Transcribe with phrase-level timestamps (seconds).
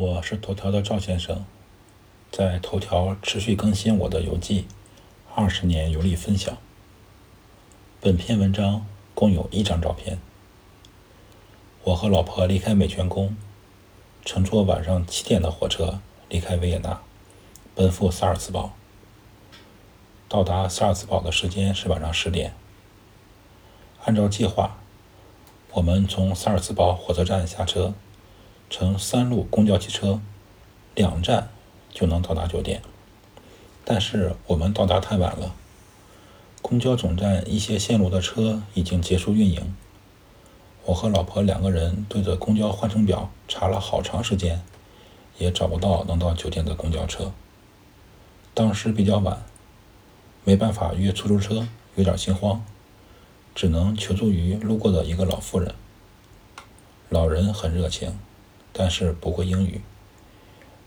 [0.00, 1.44] 我是头条的赵先生，
[2.32, 4.66] 在头条持续更新我的游记，
[5.34, 6.56] 二十年游历分享。
[8.00, 10.18] 本篇文章共有一张照片。
[11.84, 13.36] 我和老婆离开美泉宫，
[14.24, 17.02] 乘坐晚上七点的火车离开维也纳，
[17.74, 18.72] 奔赴萨尔茨堡。
[20.30, 22.54] 到达萨尔茨堡的时间是晚上十点。
[24.06, 24.78] 按照计划，
[25.72, 27.92] 我们从萨尔茨堡火车站下车。
[28.70, 30.20] 乘三路公交汽车，
[30.94, 31.50] 两站
[31.92, 32.80] 就能到达酒店。
[33.84, 35.52] 但是我们到达太晚了，
[36.62, 39.74] 公交总站一些线路的车已经结束运营。
[40.84, 44.62] 我和老婆两个人对着公交换乘表查了好长时间，
[45.38, 47.32] 也找不到能到酒店的公交车。
[48.54, 49.42] 当时比较晚，
[50.44, 52.64] 没办法约出租车，有点心慌，
[53.52, 55.74] 只能求助于路过的一个老妇人。
[57.08, 58.16] 老人很热情。
[58.72, 59.80] 但是不会英语，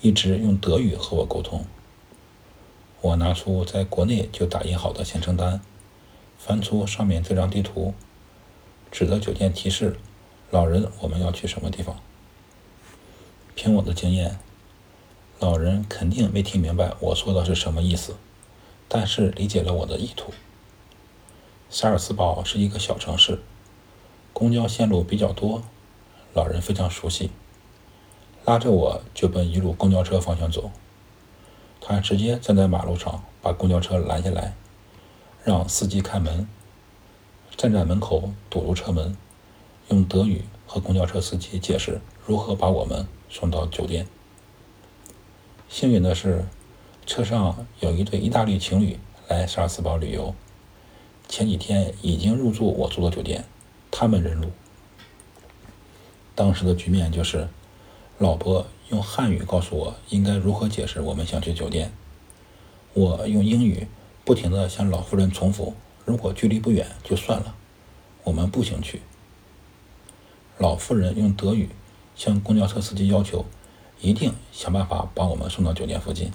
[0.00, 1.64] 一直用德语和我沟通。
[3.00, 5.60] 我拿出在国内就打印好的行程单，
[6.36, 7.94] 翻出上面这张地图，
[8.90, 9.96] 指着酒店提示
[10.50, 11.96] 老人我们要去什么地方。
[13.54, 14.38] 凭我的经验，
[15.38, 18.16] 老人肯定没听明白我说的是什么意思，
[18.88, 20.32] 但是理解了我的意图。
[21.70, 23.40] 萨尔茨堡是一个小城市，
[24.32, 25.62] 公交线路比较多，
[26.34, 27.30] 老人非常熟悉。
[28.48, 30.70] 拉着我就奔一路公交车方向走，
[31.82, 34.54] 他直接站在马路上把公交车拦下来，
[35.44, 36.48] 让司机开门，
[37.58, 39.14] 站在门口堵住车门，
[39.90, 44.06] 用德语和公交车司机解释如何把我们送到酒店。
[45.68, 46.46] 幸运的是，
[47.04, 50.34] 车上有一对意大利情侣来萨尔茨堡旅游，
[51.28, 53.44] 前几天已经入住我住的酒店，
[53.90, 54.50] 他们认路。
[56.34, 57.46] 当时的局面就是。
[58.18, 61.92] 老婆用汉语告诉我应该如何解释我们想去酒店，
[62.92, 63.86] 我用英语
[64.24, 65.74] 不停地向老妇人重复：
[66.04, 67.54] 如果距离不远就算了，
[68.24, 69.02] 我们步行去。
[70.56, 71.68] 老妇人用德语
[72.16, 73.44] 向公交车司机要求，
[74.00, 76.32] 一定想办法把我们送到酒店附近。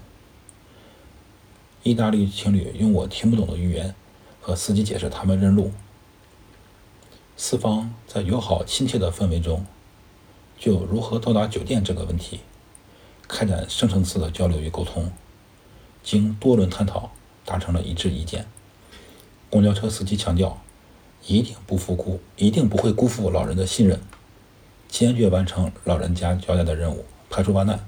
[1.84, 3.94] 意大利情侣用我听不懂的语言
[4.40, 5.74] 和司机解释他们认路。
[7.36, 9.66] 四方在友好亲切的氛围中。
[10.63, 12.40] 就如何到达酒店这个问题，
[13.28, 15.12] 开展深层次的交流与沟通，
[16.01, 17.12] 经多轮探讨，
[17.44, 18.46] 达成了一致意见。
[19.50, 20.62] 公交车司机强调，
[21.28, 24.00] 一定不辜，一定不会辜负老人的信任，
[24.88, 27.85] 坚决完成老人家交代的任务，排除万难，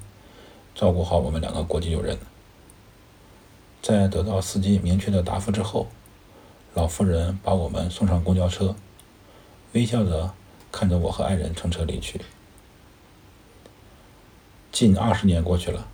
[0.75, 2.17] 照顾好我们两个国际友人。
[3.81, 5.87] 在得到司机明确的答复之后，
[6.73, 8.75] 老妇人把我们送上公交车，
[9.71, 10.33] 微笑着
[10.73, 12.19] 看着我和爱人乘车离去。
[14.75, 15.87] 近二十年过去了，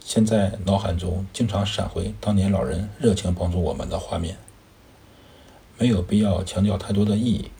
[0.00, 4.38] 现在脑海中经常闪回当年老人热情帮助我们的画面。
[5.76, 7.50] 没有必要强调太多的意义，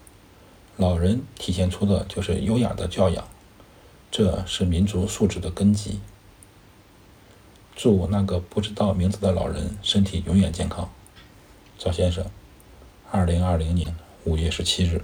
[0.79, 3.29] 老人体现出的就是优雅的教养，
[4.11, 6.01] 这是民族素质的根基。
[7.77, 10.91] 祝那个不知道名字的老人身体永远健康，
[11.79, 12.25] 赵先生，
[13.11, 15.03] 二零二零年五月十七日。